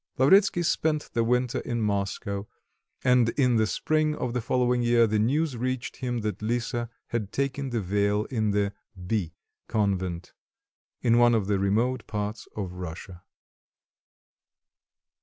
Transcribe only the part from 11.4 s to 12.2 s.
the remote